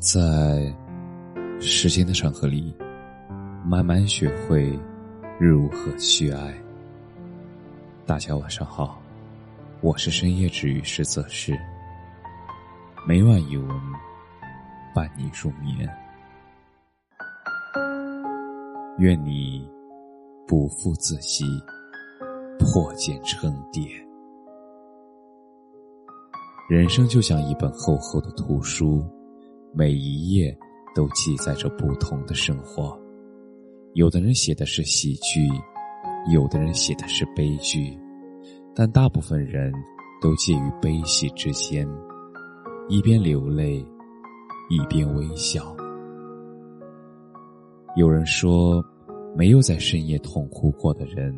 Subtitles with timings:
[0.00, 0.74] 在
[1.60, 2.74] 时间的长河里，
[3.66, 4.72] 慢慢学会
[5.38, 6.54] 如何去爱。
[8.06, 8.98] 大家晚上好，
[9.82, 11.54] 我是深夜治愈师泽师，
[13.06, 13.68] 每晚一文
[14.94, 15.86] 伴你入眠。
[19.00, 19.68] 愿你
[20.48, 21.44] 不负自己，
[22.58, 23.82] 破茧成蝶。
[26.70, 29.04] 人生就像一本厚厚的图书，
[29.72, 30.56] 每一页
[30.94, 32.98] 都记载着不同的生活。
[33.94, 35.48] 有的人写的是喜剧，
[36.32, 37.98] 有的人写的是悲剧，
[38.74, 39.72] 但大部分人
[40.20, 41.88] 都介于悲喜之间，
[42.88, 43.84] 一边流泪，
[44.68, 45.74] 一边微笑。
[47.96, 48.84] 有人说，
[49.36, 51.34] 没有在深夜痛哭过的人，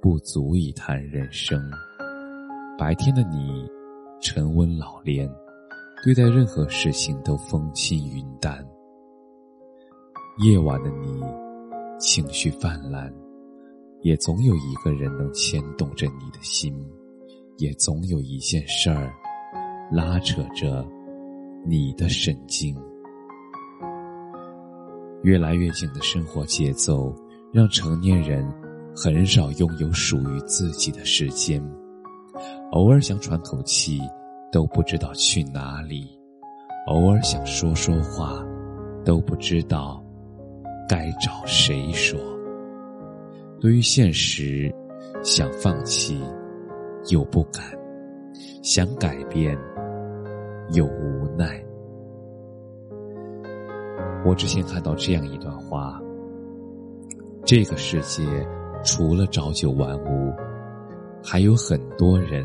[0.00, 1.60] 不足以谈人生。
[2.78, 3.68] 白天的你。
[4.20, 5.30] 沉稳老练，
[6.04, 8.62] 对待任何事情都风轻云淡。
[10.44, 11.22] 夜晚的你，
[11.98, 13.10] 情绪泛滥，
[14.02, 16.76] 也总有一个人能牵动着你的心，
[17.56, 19.10] 也总有一件事儿
[19.90, 20.86] 拉扯着
[21.64, 22.76] 你的神经。
[25.22, 27.16] 越来越紧的生活节奏，
[27.50, 28.46] 让成年人
[28.94, 31.64] 很少拥有属于自己的时间。
[32.72, 33.98] 偶尔想喘口气，
[34.54, 36.06] 都不知道去哪里；
[36.86, 38.40] 偶尔想说说话，
[39.04, 40.00] 都不知道
[40.88, 42.16] 该找谁说。
[43.60, 44.72] 对于现实，
[45.24, 46.22] 想放弃
[47.10, 47.64] 又不敢，
[48.62, 49.58] 想改变
[50.70, 51.60] 又无奈。
[54.24, 56.00] 我之前看到这样一段话：
[57.44, 58.22] 这个世界
[58.84, 60.32] 除了朝九晚五。
[61.26, 62.44] 还有很多人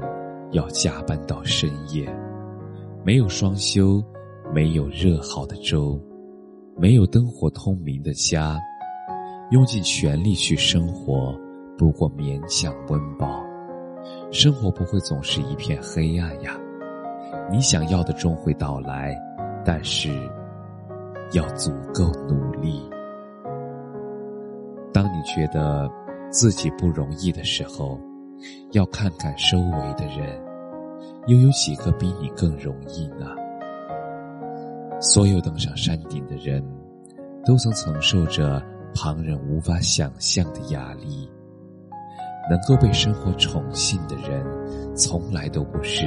[0.52, 2.12] 要加班到深夜，
[3.06, 4.04] 没有双休，
[4.52, 6.02] 没有热好的粥，
[6.76, 8.60] 没有灯火通明的家，
[9.52, 11.36] 用尽全力去生活，
[11.78, 13.44] 不过勉强温饱。
[14.32, 16.60] 生活不会总是一片黑暗呀，
[17.52, 19.16] 你想要的终会到来，
[19.64, 20.10] 但是
[21.34, 22.82] 要足够努力。
[24.92, 25.88] 当你觉得
[26.32, 28.00] 自己不容易的时候。
[28.72, 30.42] 要看看周围的人，
[31.28, 33.36] 又有几个比你更容易呢？
[35.02, 36.64] 所有登上山顶的人，
[37.46, 38.62] 都曾承受着
[38.94, 41.30] 旁人无法想象的压力。
[42.50, 44.44] 能够被生活宠幸的人，
[44.96, 46.06] 从来都不是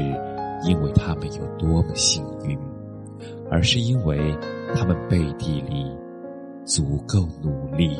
[0.64, 2.58] 因为他们有多么幸运，
[3.48, 4.36] 而是因为
[4.74, 5.86] 他们背地里
[6.64, 7.96] 足够努力。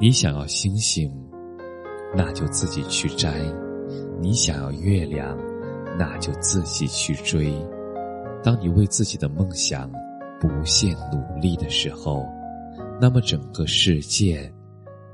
[0.00, 1.12] 你想要星星？
[2.14, 3.32] 那就自己去摘，
[4.20, 5.36] 你想要月亮，
[5.98, 7.52] 那就自己去追。
[8.42, 9.90] 当你为自己的梦想
[10.40, 12.26] 不懈努力的时候，
[13.00, 14.52] 那么整个世界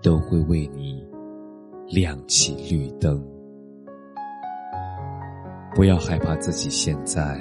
[0.03, 1.05] 都会为你
[1.89, 3.23] 亮起绿灯。
[5.75, 7.39] 不要害怕自己现在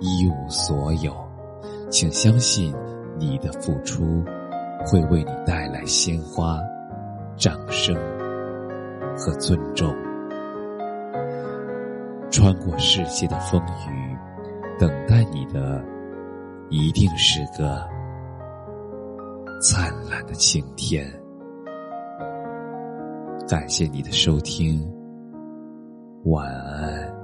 [0.00, 1.12] 一无所有，
[1.90, 2.72] 请相信
[3.18, 4.22] 你的付出
[4.86, 6.60] 会为你带来鲜花、
[7.36, 7.96] 掌声。
[9.18, 9.92] 和尊重，
[12.30, 14.16] 穿过世界的风雨，
[14.78, 15.84] 等待你的
[16.70, 17.84] 一定是个
[19.60, 21.04] 灿烂的晴天。
[23.48, 24.88] 感谢你的收听，
[26.24, 27.17] 晚安。